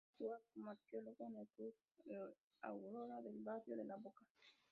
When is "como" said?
0.55-0.69